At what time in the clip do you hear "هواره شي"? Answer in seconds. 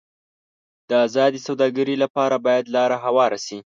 3.05-3.57